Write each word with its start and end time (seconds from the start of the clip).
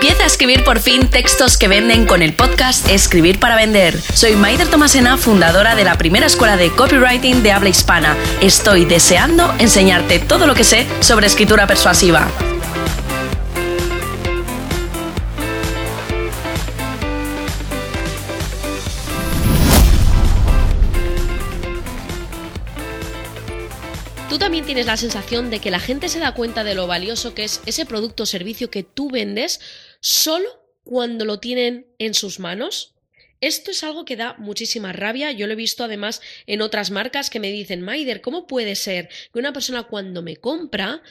Empieza 0.00 0.22
a 0.22 0.26
escribir 0.26 0.62
por 0.62 0.78
fin 0.78 1.08
textos 1.08 1.58
que 1.58 1.66
venden 1.66 2.06
con 2.06 2.22
el 2.22 2.32
podcast 2.32 2.88
Escribir 2.88 3.40
para 3.40 3.56
Vender. 3.56 4.00
Soy 4.00 4.36
Maider 4.36 4.68
Tomasena, 4.68 5.16
fundadora 5.16 5.74
de 5.74 5.82
la 5.82 5.98
primera 5.98 6.26
escuela 6.26 6.56
de 6.56 6.70
copywriting 6.70 7.42
de 7.42 7.50
habla 7.50 7.70
hispana. 7.70 8.16
Estoy 8.40 8.84
deseando 8.84 9.52
enseñarte 9.58 10.20
todo 10.20 10.46
lo 10.46 10.54
que 10.54 10.62
sé 10.62 10.86
sobre 11.00 11.26
escritura 11.26 11.66
persuasiva. 11.66 12.28
¿Tú 24.28 24.38
también 24.38 24.64
tienes 24.64 24.86
la 24.86 24.96
sensación 24.96 25.50
de 25.50 25.58
que 25.58 25.72
la 25.72 25.80
gente 25.80 26.08
se 26.08 26.20
da 26.20 26.34
cuenta 26.34 26.62
de 26.62 26.76
lo 26.76 26.86
valioso 26.86 27.34
que 27.34 27.42
es 27.42 27.62
ese 27.66 27.84
producto 27.84 28.22
o 28.22 28.26
servicio 28.26 28.70
que 28.70 28.84
tú 28.84 29.10
vendes 29.10 29.58
solo 30.00 30.48
cuando 30.84 31.24
lo 31.24 31.40
tienen 31.40 31.86
en 31.98 32.14
sus 32.14 32.38
manos? 32.38 32.94
Esto 33.40 33.70
es 33.70 33.84
algo 33.84 34.04
que 34.04 34.16
da 34.16 34.34
muchísima 34.38 34.92
rabia. 34.92 35.30
Yo 35.30 35.46
lo 35.46 35.52
he 35.52 35.56
visto 35.56 35.84
además 35.84 36.20
en 36.46 36.60
otras 36.60 36.90
marcas 36.90 37.30
que 37.30 37.40
me 37.40 37.52
dicen, 37.52 37.82
Maider, 37.82 38.20
¿cómo 38.20 38.46
puede 38.46 38.74
ser 38.74 39.08
que 39.32 39.38
una 39.38 39.52
persona 39.52 39.84
cuando 39.84 40.22
me 40.22 40.36
compra, 40.36 41.02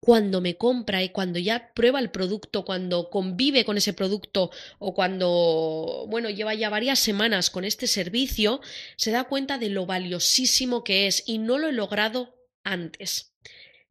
cuando 0.00 0.40
me 0.40 0.56
compra 0.56 1.04
y 1.04 1.10
cuando 1.10 1.38
ya 1.38 1.72
prueba 1.74 2.00
el 2.00 2.10
producto, 2.10 2.64
cuando 2.64 3.08
convive 3.10 3.64
con 3.64 3.76
ese 3.76 3.92
producto 3.92 4.50
o 4.80 4.94
cuando, 4.94 6.06
bueno, 6.08 6.28
lleva 6.28 6.54
ya 6.54 6.68
varias 6.68 6.98
semanas 6.98 7.50
con 7.50 7.64
este 7.64 7.86
servicio, 7.86 8.60
se 8.96 9.12
da 9.12 9.24
cuenta 9.24 9.58
de 9.58 9.68
lo 9.68 9.86
valiosísimo 9.86 10.82
que 10.82 11.06
es 11.06 11.22
y 11.26 11.38
no 11.38 11.58
lo 11.58 11.68
he 11.68 11.72
logrado 11.72 12.34
antes. 12.64 13.32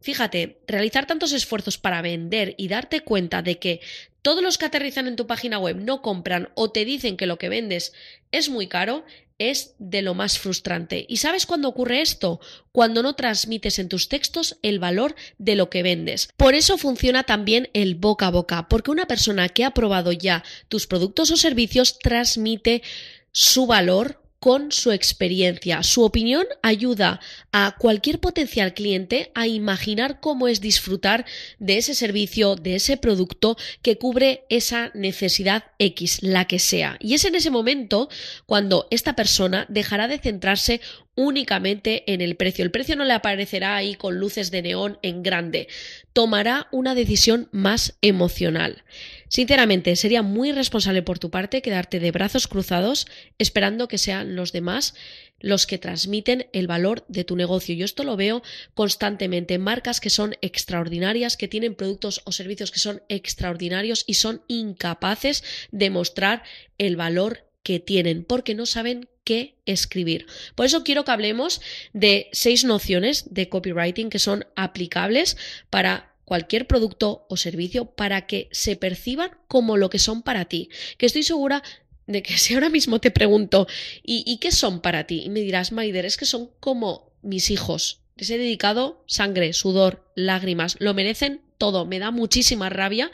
Fíjate, 0.01 0.61
realizar 0.67 1.05
tantos 1.05 1.31
esfuerzos 1.31 1.77
para 1.77 2.01
vender 2.01 2.55
y 2.57 2.67
darte 2.67 3.01
cuenta 3.01 3.41
de 3.41 3.59
que 3.59 3.79
todos 4.21 4.43
los 4.43 4.57
que 4.57 4.65
aterrizan 4.65 5.07
en 5.07 5.15
tu 5.15 5.27
página 5.27 5.59
web 5.59 5.77
no 5.77 6.01
compran 6.01 6.49
o 6.55 6.71
te 6.71 6.85
dicen 6.85 7.17
que 7.17 7.25
lo 7.25 7.37
que 7.37 7.49
vendes 7.49 7.93
es 8.31 8.49
muy 8.49 8.67
caro, 8.67 9.03
es 9.41 9.73
de 9.79 10.03
lo 10.03 10.13
más 10.13 10.37
frustrante. 10.37 11.05
¿Y 11.09 11.17
sabes 11.17 11.47
cuándo 11.47 11.67
ocurre 11.67 12.01
esto? 12.01 12.39
Cuando 12.71 13.01
no 13.01 13.15
transmites 13.15 13.79
en 13.79 13.89
tus 13.89 14.07
textos 14.07 14.59
el 14.61 14.77
valor 14.77 15.15
de 15.39 15.55
lo 15.55 15.71
que 15.71 15.81
vendes. 15.81 16.29
Por 16.37 16.53
eso 16.53 16.77
funciona 16.77 17.23
también 17.23 17.69
el 17.73 17.95
boca 17.95 18.27
a 18.27 18.31
boca, 18.31 18.67
porque 18.69 18.91
una 18.91 19.07
persona 19.07 19.49
que 19.49 19.65
ha 19.65 19.71
probado 19.71 20.11
ya 20.11 20.43
tus 20.69 20.85
productos 20.85 21.31
o 21.31 21.37
servicios 21.37 21.97
transmite 21.97 22.83
su 23.31 23.65
valor 23.65 24.20
con 24.41 24.71
su 24.71 24.91
experiencia. 24.91 25.83
Su 25.83 26.01
opinión 26.01 26.47
ayuda 26.63 27.19
a 27.51 27.75
cualquier 27.77 28.19
potencial 28.19 28.73
cliente 28.73 29.31
a 29.35 29.45
imaginar 29.45 30.19
cómo 30.19 30.47
es 30.47 30.61
disfrutar 30.61 31.27
de 31.59 31.77
ese 31.77 31.93
servicio, 31.93 32.55
de 32.55 32.77
ese 32.77 32.97
producto 32.97 33.55
que 33.83 33.99
cubre 33.99 34.45
esa 34.49 34.89
necesidad 34.95 35.65
X, 35.77 36.23
la 36.23 36.45
que 36.45 36.57
sea. 36.57 36.97
Y 36.99 37.13
es 37.13 37.23
en 37.23 37.35
ese 37.35 37.51
momento 37.51 38.09
cuando 38.47 38.87
esta 38.89 39.15
persona 39.15 39.67
dejará 39.69 40.07
de 40.07 40.17
centrarse 40.17 40.81
únicamente 41.13 42.11
en 42.11 42.21
el 42.21 42.35
precio. 42.35 42.65
El 42.65 42.71
precio 42.71 42.95
no 42.95 43.05
le 43.05 43.13
aparecerá 43.13 43.75
ahí 43.75 43.93
con 43.93 44.17
luces 44.17 44.49
de 44.49 44.63
neón 44.63 44.97
en 45.03 45.21
grande. 45.21 45.67
Tomará 46.13 46.67
una 46.71 46.95
decisión 46.95 47.47
más 47.51 47.95
emocional. 48.01 48.83
Sinceramente, 49.31 49.95
sería 49.95 50.23
muy 50.23 50.51
responsable 50.51 51.03
por 51.03 51.17
tu 51.17 51.29
parte 51.29 51.61
quedarte 51.61 52.01
de 52.01 52.11
brazos 52.11 52.49
cruzados 52.49 53.07
esperando 53.37 53.87
que 53.87 53.97
sean 53.97 54.35
los 54.35 54.51
demás 54.51 54.93
los 55.39 55.65
que 55.65 55.77
transmiten 55.77 56.47
el 56.51 56.67
valor 56.67 57.05
de 57.07 57.23
tu 57.23 57.37
negocio. 57.37 57.73
Yo 57.73 57.85
esto 57.85 58.03
lo 58.03 58.17
veo 58.17 58.43
constantemente 58.73 59.53
en 59.53 59.61
marcas 59.61 60.01
que 60.01 60.09
son 60.09 60.35
extraordinarias, 60.41 61.37
que 61.37 61.47
tienen 61.47 61.75
productos 61.75 62.21
o 62.25 62.33
servicios 62.33 62.71
que 62.71 62.79
son 62.79 63.03
extraordinarios 63.07 64.03
y 64.05 64.15
son 64.15 64.41
incapaces 64.49 65.45
de 65.71 65.89
mostrar 65.89 66.43
el 66.77 66.97
valor 66.97 67.47
que 67.63 67.79
tienen 67.79 68.25
porque 68.25 68.53
no 68.53 68.65
saben 68.65 69.07
qué 69.23 69.55
escribir. 69.65 70.25
Por 70.55 70.65
eso 70.65 70.83
quiero 70.83 71.05
que 71.05 71.11
hablemos 71.11 71.61
de 71.93 72.27
seis 72.33 72.65
nociones 72.65 73.33
de 73.33 73.47
copywriting 73.47 74.09
que 74.09 74.19
son 74.19 74.45
aplicables 74.57 75.37
para 75.69 76.10
cualquier 76.25 76.67
producto 76.67 77.25
o 77.29 77.37
servicio 77.37 77.85
para 77.85 78.25
que 78.25 78.49
se 78.51 78.75
perciban 78.75 79.31
como 79.47 79.77
lo 79.77 79.89
que 79.89 79.99
son 79.99 80.21
para 80.21 80.45
ti. 80.45 80.69
Que 80.97 81.05
estoy 81.05 81.23
segura 81.23 81.63
de 82.07 82.23
que 82.23 82.37
si 82.37 82.53
ahora 82.53 82.69
mismo 82.69 82.99
te 82.99 83.11
pregunto, 83.11 83.67
¿y, 84.03 84.37
qué 84.37 84.51
son 84.51 84.81
para 84.81 85.05
ti? 85.05 85.23
Y 85.25 85.29
me 85.29 85.41
dirás, 85.41 85.71
Maider, 85.71 86.05
es 86.05 86.17
que 86.17 86.25
son 86.25 86.51
como 86.59 87.13
mis 87.21 87.51
hijos. 87.51 88.01
Les 88.15 88.29
he 88.29 88.37
dedicado 88.37 89.03
sangre, 89.07 89.53
sudor, 89.53 90.11
lágrimas, 90.15 90.75
lo 90.79 90.93
merecen 90.93 91.41
todo. 91.57 91.85
Me 91.85 91.99
da 91.99 92.11
muchísima 92.11 92.69
rabia 92.69 93.11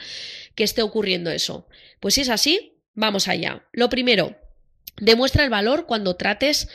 que 0.55 0.63
esté 0.63 0.81
ocurriendo 0.81 1.31
eso. 1.31 1.67
Pues 1.99 2.15
si 2.15 2.21
es 2.21 2.29
así, 2.29 2.79
vamos 2.93 3.27
allá. 3.27 3.67
Lo 3.71 3.89
primero, 3.89 4.35
demuestra 4.99 5.43
el 5.43 5.49
valor 5.49 5.85
cuando 5.85 6.15
trates 6.15 6.69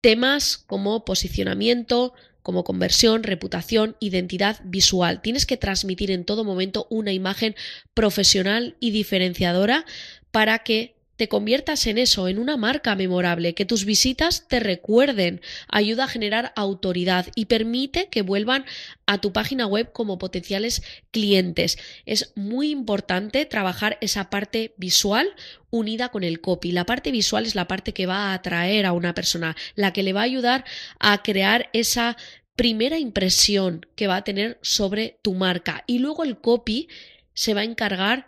temas 0.00 0.56
como 0.58 1.04
posicionamiento, 1.04 2.14
como 2.48 2.64
conversión, 2.64 3.24
reputación, 3.24 3.98
identidad 4.00 4.56
visual. 4.64 5.20
Tienes 5.20 5.44
que 5.44 5.58
transmitir 5.58 6.10
en 6.10 6.24
todo 6.24 6.44
momento 6.44 6.86
una 6.88 7.12
imagen 7.12 7.54
profesional 7.92 8.74
y 8.80 8.90
diferenciadora 8.90 9.84
para 10.30 10.60
que 10.60 10.96
te 11.18 11.28
conviertas 11.28 11.86
en 11.88 11.98
eso, 11.98 12.28
en 12.28 12.38
una 12.38 12.56
marca 12.56 12.94
memorable, 12.94 13.52
que 13.52 13.64
tus 13.64 13.84
visitas 13.84 14.46
te 14.46 14.60
recuerden, 14.60 15.40
ayuda 15.66 16.04
a 16.04 16.08
generar 16.08 16.52
autoridad 16.54 17.26
y 17.34 17.46
permite 17.46 18.08
que 18.08 18.22
vuelvan 18.22 18.64
a 19.04 19.20
tu 19.20 19.32
página 19.32 19.66
web 19.66 19.90
como 19.92 20.18
potenciales 20.18 20.80
clientes. 21.10 21.76
Es 22.06 22.32
muy 22.36 22.70
importante 22.70 23.44
trabajar 23.46 23.98
esa 24.00 24.30
parte 24.30 24.74
visual 24.76 25.28
unida 25.70 26.10
con 26.10 26.22
el 26.22 26.40
copy. 26.40 26.70
La 26.70 26.86
parte 26.86 27.10
visual 27.10 27.46
es 27.46 27.56
la 27.56 27.66
parte 27.66 27.92
que 27.92 28.06
va 28.06 28.30
a 28.30 28.34
atraer 28.34 28.86
a 28.86 28.92
una 28.92 29.12
persona, 29.12 29.56
la 29.74 29.92
que 29.92 30.04
le 30.04 30.12
va 30.12 30.20
a 30.20 30.24
ayudar 30.24 30.64
a 31.00 31.22
crear 31.24 31.68
esa 31.72 32.16
primera 32.58 32.98
impresión 32.98 33.86
que 33.94 34.08
va 34.08 34.16
a 34.16 34.24
tener 34.24 34.58
sobre 34.62 35.20
tu 35.22 35.34
marca. 35.34 35.84
Y 35.86 36.00
luego 36.00 36.24
el 36.24 36.40
copy 36.40 36.88
se 37.32 37.54
va 37.54 37.60
a 37.60 37.64
encargar 37.64 38.26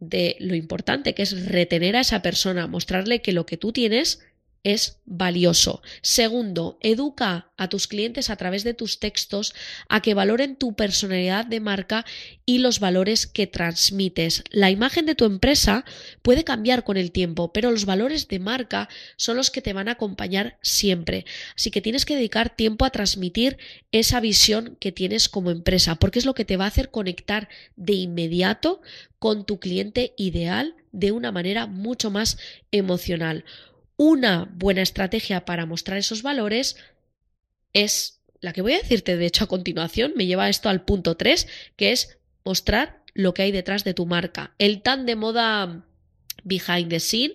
de 0.00 0.36
lo 0.40 0.54
importante 0.54 1.14
que 1.14 1.22
es 1.22 1.46
retener 1.46 1.94
a 1.94 2.00
esa 2.00 2.22
persona, 2.22 2.66
mostrarle 2.66 3.20
que 3.20 3.32
lo 3.32 3.44
que 3.44 3.58
tú 3.58 3.72
tienes 3.72 4.26
es 4.66 4.98
valioso. 5.04 5.80
Segundo, 6.02 6.76
educa 6.80 7.52
a 7.56 7.68
tus 7.68 7.86
clientes 7.86 8.30
a 8.30 8.36
través 8.36 8.64
de 8.64 8.74
tus 8.74 8.98
textos 8.98 9.54
a 9.88 10.02
que 10.02 10.12
valoren 10.12 10.56
tu 10.56 10.74
personalidad 10.74 11.46
de 11.46 11.60
marca 11.60 12.04
y 12.44 12.58
los 12.58 12.80
valores 12.80 13.28
que 13.28 13.46
transmites. 13.46 14.42
La 14.50 14.72
imagen 14.72 15.06
de 15.06 15.14
tu 15.14 15.24
empresa 15.24 15.84
puede 16.20 16.42
cambiar 16.42 16.82
con 16.82 16.96
el 16.96 17.12
tiempo, 17.12 17.52
pero 17.52 17.70
los 17.70 17.84
valores 17.84 18.26
de 18.26 18.40
marca 18.40 18.88
son 19.16 19.36
los 19.36 19.52
que 19.52 19.62
te 19.62 19.72
van 19.72 19.88
a 19.88 19.92
acompañar 19.92 20.58
siempre. 20.62 21.26
Así 21.54 21.70
que 21.70 21.80
tienes 21.80 22.04
que 22.04 22.16
dedicar 22.16 22.56
tiempo 22.56 22.84
a 22.84 22.90
transmitir 22.90 23.58
esa 23.92 24.18
visión 24.18 24.76
que 24.80 24.90
tienes 24.90 25.28
como 25.28 25.52
empresa, 25.52 25.94
porque 25.94 26.18
es 26.18 26.26
lo 26.26 26.34
que 26.34 26.44
te 26.44 26.56
va 26.56 26.64
a 26.64 26.68
hacer 26.68 26.90
conectar 26.90 27.48
de 27.76 27.92
inmediato 27.92 28.80
con 29.20 29.46
tu 29.46 29.60
cliente 29.60 30.12
ideal 30.16 30.74
de 30.90 31.12
una 31.12 31.30
manera 31.30 31.68
mucho 31.68 32.10
más 32.10 32.36
emocional. 32.72 33.44
Una 33.96 34.48
buena 34.52 34.82
estrategia 34.82 35.44
para 35.44 35.66
mostrar 35.66 35.98
esos 35.98 36.22
valores 36.22 36.76
es 37.72 38.20
la 38.40 38.52
que 38.52 38.62
voy 38.62 38.74
a 38.74 38.78
decirte, 38.78 39.16
de 39.16 39.26
hecho, 39.26 39.44
a 39.44 39.48
continuación, 39.48 40.12
me 40.16 40.26
lleva 40.26 40.48
esto 40.48 40.68
al 40.68 40.84
punto 40.84 41.16
3, 41.16 41.48
que 41.76 41.92
es 41.92 42.18
mostrar 42.44 43.02
lo 43.14 43.32
que 43.32 43.42
hay 43.42 43.52
detrás 43.52 43.84
de 43.84 43.94
tu 43.94 44.06
marca. 44.06 44.54
El 44.58 44.82
tan 44.82 45.06
de 45.06 45.16
moda 45.16 45.86
behind 46.44 46.90
the 46.90 47.00
scene 47.00 47.34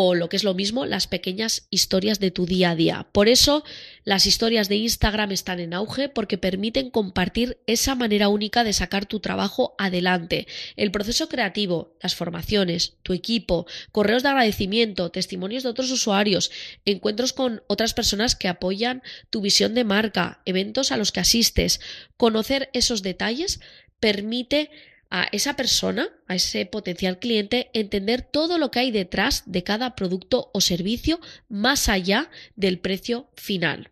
o 0.00 0.14
lo 0.14 0.28
que 0.28 0.36
es 0.36 0.44
lo 0.44 0.54
mismo, 0.54 0.86
las 0.86 1.08
pequeñas 1.08 1.66
historias 1.70 2.20
de 2.20 2.30
tu 2.30 2.46
día 2.46 2.70
a 2.70 2.76
día. 2.76 3.08
Por 3.10 3.28
eso 3.28 3.64
las 4.04 4.26
historias 4.26 4.68
de 4.68 4.76
Instagram 4.76 5.32
están 5.32 5.58
en 5.58 5.74
auge 5.74 6.08
porque 6.08 6.38
permiten 6.38 6.88
compartir 6.88 7.58
esa 7.66 7.96
manera 7.96 8.28
única 8.28 8.62
de 8.62 8.72
sacar 8.72 9.06
tu 9.06 9.18
trabajo 9.18 9.74
adelante. 9.76 10.46
El 10.76 10.92
proceso 10.92 11.28
creativo, 11.28 11.96
las 12.00 12.14
formaciones, 12.14 12.94
tu 13.02 13.12
equipo, 13.12 13.66
correos 13.90 14.22
de 14.22 14.28
agradecimiento, 14.28 15.10
testimonios 15.10 15.64
de 15.64 15.70
otros 15.70 15.90
usuarios, 15.90 16.52
encuentros 16.84 17.32
con 17.32 17.64
otras 17.66 17.92
personas 17.92 18.36
que 18.36 18.46
apoyan 18.46 19.02
tu 19.30 19.40
visión 19.40 19.74
de 19.74 19.82
marca, 19.82 20.42
eventos 20.44 20.92
a 20.92 20.96
los 20.96 21.10
que 21.10 21.18
asistes, 21.18 21.80
conocer 22.16 22.70
esos 22.72 23.02
detalles 23.02 23.58
permite 24.00 24.70
a 25.10 25.28
esa 25.32 25.54
persona, 25.56 26.08
a 26.26 26.34
ese 26.34 26.66
potencial 26.66 27.18
cliente, 27.18 27.70
entender 27.72 28.22
todo 28.22 28.58
lo 28.58 28.70
que 28.70 28.80
hay 28.80 28.90
detrás 28.90 29.42
de 29.46 29.62
cada 29.62 29.96
producto 29.96 30.50
o 30.52 30.60
servicio 30.60 31.20
más 31.48 31.88
allá 31.88 32.30
del 32.56 32.78
precio 32.78 33.30
final. 33.34 33.90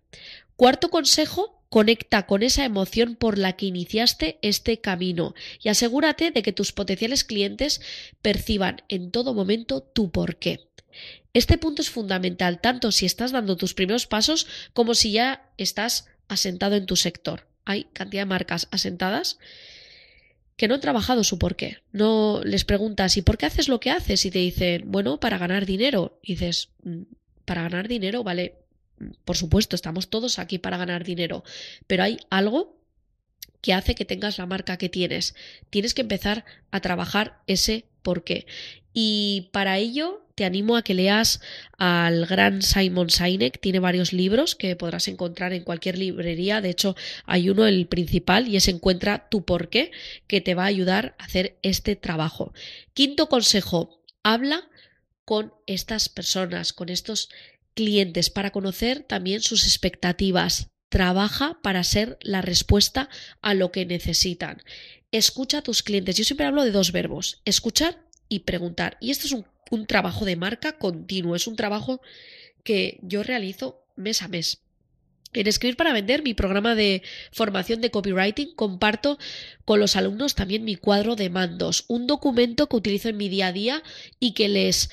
Cuarto 0.57 0.91
consejo, 0.91 1.57
conecta 1.69 2.27
con 2.27 2.43
esa 2.43 2.65
emoción 2.65 3.17
por 3.17 3.39
la 3.39 3.55
que 3.55 3.67
iniciaste 3.67 4.39
este 4.43 4.81
camino 4.81 5.35
y 5.63 5.69
asegúrate 5.69 6.31
de 6.31 6.43
que 6.43 6.53
tus 6.53 6.73
potenciales 6.73 7.25
clientes 7.25 7.81
perciban 8.23 8.83
en 8.89 9.11
todo 9.11 9.35
momento 9.35 9.83
tu 9.83 10.11
porqué. 10.11 10.69
Este 11.35 11.59
punto 11.59 11.83
es 11.83 11.91
fundamental 11.91 12.61
tanto 12.61 12.93
si 12.93 13.05
estás 13.05 13.33
dando 13.33 13.57
tus 13.57 13.75
primeros 13.75 14.07
pasos 14.07 14.47
como 14.73 14.95
si 14.95 15.13
ya 15.13 15.51
estás 15.59 16.07
asentado 16.29 16.77
en 16.77 16.87
tu 16.87 16.97
sector. 16.97 17.47
Hay 17.65 17.85
cantidad 17.93 18.23
de 18.23 18.27
marcas 18.27 18.69
asentadas 18.71 19.39
que 20.57 20.69
no 20.69 20.75
han 20.75 20.81
trabajado 20.81 21.23
su 21.25 21.39
porqué. 21.39 21.79
No 21.93 22.41
les 22.45 22.65
preguntas, 22.65 23.17
¿y 23.17 23.23
por 23.23 23.39
qué 23.39 23.47
haces 23.47 23.69
lo 23.69 23.81
que 23.81 23.91
haces? 23.91 24.25
Y 24.25 24.31
te 24.31 24.39
dicen, 24.39 24.85
bueno, 24.87 25.21
para 25.21 25.39
ganar 25.39 25.67
dinero. 25.67 26.19
Y 26.23 26.33
dices, 26.35 26.71
mm, 26.83 27.03
para 27.45 27.63
ganar 27.63 27.89
dinero, 27.89 28.25
vale, 28.25 28.55
por 29.25 29.37
supuesto, 29.37 29.77
estamos 29.77 30.09
todos 30.09 30.39
aquí 30.39 30.59
para 30.59 30.79
ganar 30.79 31.05
dinero, 31.05 31.45
pero 31.87 32.03
hay 32.03 32.19
algo 32.31 32.77
que 33.61 33.75
hace 33.75 33.95
que 33.95 34.05
tengas 34.05 34.39
la 34.39 34.47
marca 34.47 34.77
que 34.79 34.89
tienes. 34.89 35.35
Tienes 35.71 35.93
que 35.93 36.03
empezar 36.03 36.45
a 36.71 36.81
trabajar 36.81 37.43
ese 37.47 37.87
porqué. 38.03 38.47
Y 38.99 39.51
para 39.53 39.77
ello 39.77 40.27
te 40.37 40.47
animo 40.47 40.75
a 40.75 40.83
que 40.83 40.95
leas 40.95 41.43
al 41.77 42.25
gran 42.25 42.63
Simon 42.63 43.11
Sinek. 43.11 43.61
Tiene 43.61 43.79
varios 43.79 44.15
libros 44.15 44.55
que 44.55 44.75
podrás 44.75 45.07
encontrar 45.07 45.53
en 45.53 45.65
cualquier 45.65 45.99
librería. 45.99 46.63
De 46.63 46.71
hecho, 46.71 46.97
hay 47.27 47.51
uno, 47.51 47.67
el 47.67 47.89
principal, 47.89 48.49
y 48.49 48.57
es 48.57 48.69
Encuentra 48.69 49.29
tu 49.29 49.45
porqué, 49.45 49.91
que 50.27 50.41
te 50.41 50.55
va 50.55 50.63
a 50.63 50.69
ayudar 50.69 51.15
a 51.19 51.27
hacer 51.27 51.59
este 51.63 51.95
trabajo. 51.95 52.55
Quinto 52.95 53.29
consejo, 53.29 54.03
habla 54.23 54.67
con 55.27 55.53
estas 55.67 56.09
personas, 56.09 56.73
con 56.73 56.89
estos 56.89 57.29
clientes, 57.75 58.31
para 58.31 58.51
conocer 58.51 59.03
también 59.03 59.43
sus 59.43 59.65
expectativas. 59.67 60.69
Trabaja 60.89 61.59
para 61.63 61.85
ser 61.85 62.17
la 62.23 62.41
respuesta 62.41 63.11
a 63.43 63.53
lo 63.53 63.73
que 63.73 63.85
necesitan. 63.85 64.63
Escucha 65.13 65.59
a 65.59 65.63
tus 65.63 65.83
clientes. 65.83 66.17
Yo 66.17 66.25
siempre 66.25 66.47
hablo 66.47 66.65
de 66.65 66.71
dos 66.71 66.93
verbos, 66.93 67.43
escuchar 67.45 68.06
y 68.29 68.41
preguntar. 68.41 68.97
Y 69.01 69.11
esto 69.11 69.27
es 69.27 69.33
un, 69.33 69.47
un 69.71 69.87
trabajo 69.87 70.25
de 70.25 70.37
marca 70.37 70.79
continuo, 70.79 71.37
es 71.37 71.47
un 71.47 71.57
trabajo 71.57 72.01
que 72.63 72.99
yo 73.03 73.23
realizo 73.23 73.83
mes 73.97 74.23
a 74.23 74.29
mes. 74.29 74.61
En 75.33 75.47
Escribir 75.47 75.77
para 75.77 75.93
Vender, 75.93 76.23
mi 76.23 76.35
programa 76.35 76.75
de 76.75 77.03
formación 77.31 77.81
de 77.81 77.91
copywriting, 77.91 78.55
comparto 78.55 79.19
con 79.65 79.81
los 79.81 79.97
alumnos 79.97 80.35
también 80.35 80.65
mi 80.65 80.77
cuadro 80.77 81.15
de 81.15 81.29
mandos, 81.29 81.85
un 81.89 82.07
documento 82.07 82.69
que 82.69 82.77
utilizo 82.77 83.09
en 83.11 83.19
mi 83.19 83.29
día 83.29 83.49
a 83.49 83.53
día 83.53 83.83
y 84.19 84.33
que 84.33 84.49
les 84.49 84.89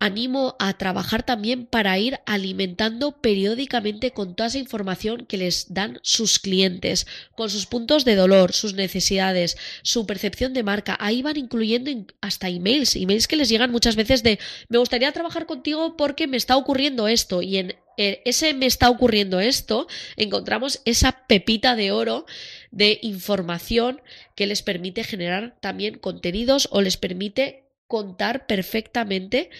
animo 0.00 0.56
a 0.58 0.72
trabajar 0.78 1.22
también 1.22 1.66
para 1.66 1.98
ir 1.98 2.20
alimentando 2.24 3.12
periódicamente 3.20 4.10
con 4.10 4.34
toda 4.34 4.48
esa 4.48 4.58
información 4.58 5.26
que 5.26 5.36
les 5.36 5.72
dan 5.72 6.00
sus 6.02 6.38
clientes, 6.38 7.06
con 7.36 7.50
sus 7.50 7.66
puntos 7.66 8.06
de 8.06 8.16
dolor, 8.16 8.52
sus 8.52 8.72
necesidades, 8.74 9.58
su 9.82 10.06
percepción 10.06 10.54
de 10.54 10.62
marca. 10.62 10.96
Ahí 10.98 11.20
van 11.20 11.36
incluyendo 11.36 11.90
hasta 12.22 12.48
emails, 12.48 12.96
emails 12.96 13.28
que 13.28 13.36
les 13.36 13.50
llegan 13.50 13.70
muchas 13.70 13.94
veces 13.94 14.22
de 14.22 14.38
me 14.68 14.78
gustaría 14.78 15.12
trabajar 15.12 15.44
contigo 15.44 15.96
porque 15.98 16.26
me 16.26 16.38
está 16.38 16.56
ocurriendo 16.56 17.06
esto 17.06 17.42
y 17.42 17.58
en 17.58 17.76
ese 17.96 18.54
me 18.54 18.64
está 18.64 18.88
ocurriendo 18.88 19.40
esto 19.40 19.86
encontramos 20.16 20.80
esa 20.86 21.26
pepita 21.26 21.76
de 21.76 21.92
oro 21.92 22.24
de 22.70 22.98
información 23.02 24.00
que 24.34 24.46
les 24.46 24.62
permite 24.62 25.04
generar 25.04 25.58
también 25.60 25.98
contenidos 25.98 26.68
o 26.70 26.80
les 26.80 26.96
permite 26.96 27.66
contar 27.90 28.46
perfectamente 28.46 29.50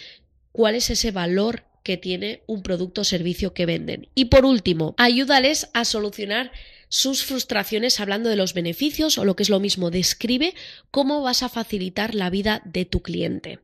cuál 0.52 0.74
es 0.74 0.90
ese 0.90 1.10
valor 1.10 1.64
que 1.82 1.96
tiene 1.96 2.42
un 2.46 2.62
producto 2.62 3.00
o 3.00 3.04
servicio 3.04 3.54
que 3.54 3.66
venden. 3.66 4.08
Y 4.14 4.26
por 4.26 4.44
último, 4.44 4.94
ayúdales 4.98 5.70
a 5.72 5.84
solucionar 5.84 6.52
sus 6.92 7.22
frustraciones 7.22 8.00
hablando 8.00 8.28
de 8.28 8.36
los 8.36 8.52
beneficios 8.52 9.16
o 9.16 9.24
lo 9.24 9.36
que 9.36 9.44
es 9.44 9.48
lo 9.48 9.60
mismo, 9.60 9.92
describe 9.92 10.54
cómo 10.90 11.22
vas 11.22 11.44
a 11.44 11.48
facilitar 11.48 12.16
la 12.16 12.30
vida 12.30 12.62
de 12.64 12.84
tu 12.84 13.00
cliente. 13.00 13.60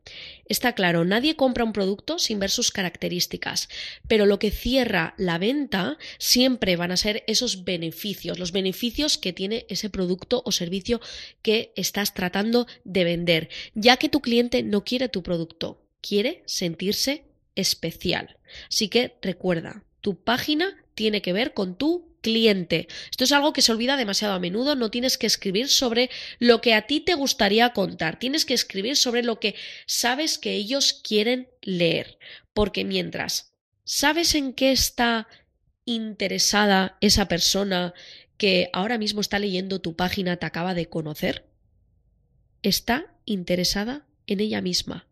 Está 0.49 0.75
claro, 0.75 1.05
nadie 1.05 1.35
compra 1.35 1.65
un 1.65 1.73
producto 1.73 2.21
sin 2.21 2.39
ver 2.39 2.51
sus 2.51 2.71
características, 2.71 3.69
pero 4.07 4.27
lo 4.27 4.39
que 4.39 4.53
cierra 4.53 5.15
la 5.19 5.39
venta 5.39 5.99
siempre 6.19 6.77
van 6.77 6.93
a 6.93 6.97
ser 6.97 7.25
esos 7.27 7.65
beneficios, 7.65 8.39
los 8.39 8.53
beneficios 8.53 9.19
que 9.19 9.33
tiene 9.33 9.67
ese 9.69 9.91
producto 9.91 10.43
o 10.47 10.53
servicio 10.53 11.01
que 11.43 11.73
estás 11.75 12.15
tratando 12.15 12.69
de 12.85 13.03
vender, 13.03 13.49
ya 13.75 13.97
que 13.97 14.09
tu 14.09 14.21
cliente 14.21 14.63
no 14.63 14.85
quiere 14.85 15.09
tu 15.09 15.25
producto, 15.25 15.86
quiere 16.07 16.43
sentirse 16.47 17.25
especial. 17.55 18.39
Así 18.69 18.89
que 18.89 19.17
recuerda, 19.23 19.85
tu 20.01 20.23
página 20.23 20.85
tiene 20.95 21.23
que 21.23 21.33
ver 21.33 21.53
con 21.55 21.77
tu 21.77 22.17
cliente. 22.21 22.89
Esto 23.11 23.25
es 23.25 23.33
algo 23.33 23.53
que 23.53 23.63
se 23.63 23.73
olvida 23.73 23.97
demasiado 23.97 24.35
a 24.35 24.41
menudo. 24.41 24.77
No 24.77 24.91
tienes 24.91 25.19
que 25.19 25.27
escribir 25.27 25.69
sobre 25.69 26.11
lo 26.39 26.61
que 26.61 26.75
a 26.75 26.87
ti 26.87 27.01
te 27.01 27.15
gustaría 27.15 27.71
contar. 27.71 28.19
Tienes 28.19 28.45
que 28.45 28.55
escribir 28.55 28.97
sobre 28.97 29.23
lo 29.23 29.41
que 29.41 29.55
sabes 29.87 30.39
que 30.39 30.53
ellos 30.53 30.93
quieren 30.93 31.49
leer. 31.63 32.19
Porque 32.53 32.85
mientras 32.85 33.53
sabes 33.85 34.35
en 34.35 34.53
qué 34.53 34.73
está 34.73 35.29
interesada 35.85 36.99
esa 37.01 37.29
persona 37.29 37.95
que 38.37 38.71
ahora 38.73 38.99
mismo 38.99 39.21
está 39.21 39.39
leyendo 39.39 39.81
tu 39.81 39.97
página, 39.97 40.37
te 40.37 40.47
acaba 40.47 40.75
de 40.75 40.89
conocer, 40.89 41.47
está 42.63 43.15
interesada 43.25 44.07
en 44.27 44.41
ella 44.41 44.61
misma 44.61 45.07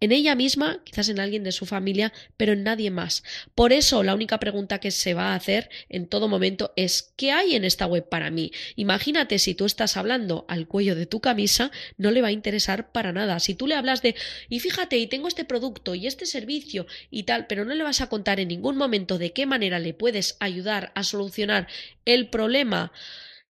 en 0.00 0.12
ella 0.12 0.34
misma, 0.34 0.82
quizás 0.84 1.08
en 1.08 1.18
alguien 1.18 1.44
de 1.44 1.52
su 1.52 1.66
familia, 1.66 2.12
pero 2.36 2.52
en 2.52 2.62
nadie 2.62 2.90
más. 2.90 3.22
Por 3.54 3.72
eso 3.72 4.02
la 4.02 4.14
única 4.14 4.38
pregunta 4.38 4.78
que 4.78 4.90
se 4.90 5.14
va 5.14 5.32
a 5.32 5.34
hacer 5.34 5.70
en 5.88 6.06
todo 6.08 6.28
momento 6.28 6.72
es 6.76 7.14
¿qué 7.16 7.32
hay 7.32 7.54
en 7.54 7.64
esta 7.64 7.86
web 7.86 8.08
para 8.08 8.30
mí? 8.30 8.52
Imagínate 8.76 9.38
si 9.38 9.54
tú 9.54 9.64
estás 9.64 9.96
hablando 9.96 10.44
al 10.48 10.66
cuello 10.66 10.94
de 10.94 11.06
tu 11.06 11.20
camisa, 11.20 11.70
no 11.96 12.10
le 12.10 12.20
va 12.20 12.28
a 12.28 12.32
interesar 12.32 12.92
para 12.92 13.12
nada. 13.12 13.40
Si 13.40 13.54
tú 13.54 13.66
le 13.66 13.76
hablas 13.76 14.02
de 14.02 14.14
y 14.48 14.60
fíjate, 14.60 14.98
y 14.98 15.06
tengo 15.06 15.28
este 15.28 15.44
producto 15.44 15.94
y 15.94 16.06
este 16.06 16.26
servicio 16.26 16.86
y 17.10 17.22
tal, 17.22 17.46
pero 17.46 17.64
no 17.64 17.74
le 17.74 17.84
vas 17.84 18.00
a 18.00 18.08
contar 18.08 18.40
en 18.40 18.48
ningún 18.48 18.76
momento 18.76 19.18
de 19.18 19.32
qué 19.32 19.46
manera 19.46 19.78
le 19.78 19.94
puedes 19.94 20.36
ayudar 20.40 20.92
a 20.94 21.02
solucionar 21.02 21.68
el 22.04 22.28
problema 22.28 22.92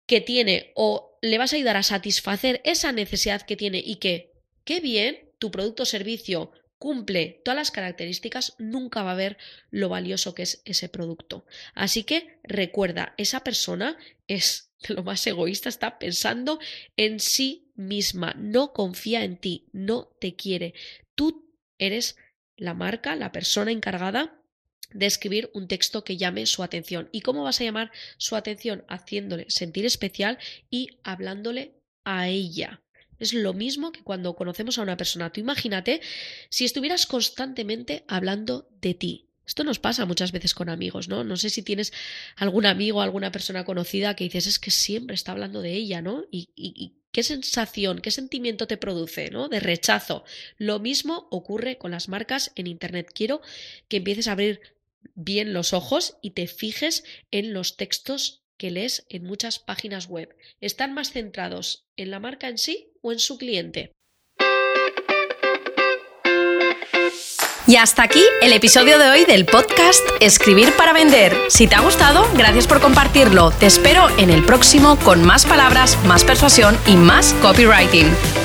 que 0.06 0.20
tiene 0.20 0.72
o 0.74 1.18
le 1.22 1.38
vas 1.38 1.52
a 1.52 1.56
ayudar 1.56 1.76
a 1.76 1.82
satisfacer 1.82 2.60
esa 2.64 2.92
necesidad 2.92 3.42
que 3.42 3.56
tiene 3.56 3.82
y 3.84 3.96
que, 3.96 4.32
qué 4.64 4.80
bien, 4.80 5.23
tu 5.44 5.50
producto 5.50 5.82
o 5.82 5.86
servicio 5.86 6.52
cumple 6.78 7.42
todas 7.44 7.56
las 7.56 7.70
características, 7.70 8.54
nunca 8.58 9.02
va 9.02 9.12
a 9.12 9.14
ver 9.14 9.36
lo 9.70 9.90
valioso 9.90 10.34
que 10.34 10.44
es 10.44 10.62
ese 10.64 10.88
producto. 10.88 11.44
Así 11.74 12.04
que 12.04 12.40
recuerda, 12.44 13.12
esa 13.18 13.44
persona 13.44 13.98
es 14.26 14.72
lo 14.88 15.02
más 15.02 15.26
egoísta, 15.26 15.68
está 15.68 15.98
pensando 15.98 16.60
en 16.96 17.20
sí 17.20 17.70
misma, 17.74 18.34
no 18.38 18.72
confía 18.72 19.22
en 19.22 19.36
ti, 19.36 19.66
no 19.72 20.16
te 20.18 20.34
quiere. 20.34 20.72
Tú 21.14 21.54
eres 21.76 22.16
la 22.56 22.72
marca, 22.72 23.16
la 23.16 23.30
persona 23.30 23.70
encargada 23.70 24.40
de 24.94 25.04
escribir 25.04 25.50
un 25.52 25.68
texto 25.68 26.04
que 26.04 26.16
llame 26.16 26.46
su 26.46 26.62
atención. 26.62 27.10
¿Y 27.12 27.20
cómo 27.20 27.42
vas 27.42 27.60
a 27.60 27.64
llamar 27.64 27.92
su 28.16 28.34
atención? 28.34 28.82
Haciéndole 28.88 29.44
sentir 29.50 29.84
especial 29.84 30.38
y 30.70 31.00
hablándole 31.02 31.74
a 32.02 32.28
ella. 32.28 32.83
Es 33.18 33.32
lo 33.32 33.52
mismo 33.52 33.92
que 33.92 34.02
cuando 34.02 34.34
conocemos 34.34 34.78
a 34.78 34.82
una 34.82 34.96
persona. 34.96 35.32
Tú 35.32 35.40
imagínate 35.40 36.00
si 36.48 36.64
estuvieras 36.64 37.06
constantemente 37.06 38.04
hablando 38.08 38.68
de 38.80 38.94
ti. 38.94 39.28
Esto 39.46 39.62
nos 39.62 39.78
pasa 39.78 40.06
muchas 40.06 40.32
veces 40.32 40.54
con 40.54 40.70
amigos, 40.70 41.08
¿no? 41.08 41.22
No 41.22 41.36
sé 41.36 41.50
si 41.50 41.62
tienes 41.62 41.92
algún 42.36 42.64
amigo, 42.64 43.02
alguna 43.02 43.30
persona 43.30 43.64
conocida 43.64 44.16
que 44.16 44.24
dices 44.24 44.46
es 44.46 44.58
que 44.58 44.70
siempre 44.70 45.14
está 45.14 45.32
hablando 45.32 45.60
de 45.60 45.72
ella, 45.74 46.00
¿no? 46.00 46.24
Y, 46.30 46.48
y 46.56 46.94
qué 47.12 47.22
sensación, 47.22 48.00
qué 48.00 48.10
sentimiento 48.10 48.66
te 48.66 48.78
produce, 48.78 49.30
¿no? 49.30 49.48
De 49.48 49.60
rechazo. 49.60 50.24
Lo 50.56 50.80
mismo 50.80 51.28
ocurre 51.30 51.76
con 51.76 51.90
las 51.90 52.08
marcas 52.08 52.52
en 52.56 52.66
Internet. 52.66 53.10
Quiero 53.14 53.42
que 53.88 53.98
empieces 53.98 54.28
a 54.28 54.32
abrir 54.32 54.60
bien 55.14 55.52
los 55.52 55.72
ojos 55.72 56.16
y 56.22 56.30
te 56.30 56.46
fijes 56.46 57.04
en 57.30 57.52
los 57.52 57.76
textos 57.76 58.43
que 58.56 58.70
lees 58.70 59.06
en 59.08 59.24
muchas 59.24 59.58
páginas 59.58 60.08
web. 60.08 60.34
Están 60.60 60.94
más 60.94 61.12
centrados 61.12 61.86
en 61.96 62.10
la 62.10 62.20
marca 62.20 62.48
en 62.48 62.58
sí 62.58 62.92
o 63.02 63.12
en 63.12 63.18
su 63.18 63.38
cliente. 63.38 63.92
Y 67.66 67.76
hasta 67.76 68.02
aquí 68.02 68.22
el 68.42 68.52
episodio 68.52 68.98
de 68.98 69.08
hoy 69.08 69.24
del 69.24 69.46
podcast 69.46 70.02
Escribir 70.20 70.70
para 70.76 70.92
Vender. 70.92 71.34
Si 71.48 71.66
te 71.66 71.74
ha 71.74 71.80
gustado, 71.80 72.28
gracias 72.36 72.66
por 72.66 72.80
compartirlo. 72.80 73.52
Te 73.52 73.66
espero 73.66 74.08
en 74.18 74.28
el 74.28 74.44
próximo 74.44 74.98
con 74.98 75.24
más 75.24 75.46
palabras, 75.46 75.96
más 76.04 76.24
persuasión 76.24 76.76
y 76.86 76.96
más 76.96 77.32
copywriting. 77.40 78.43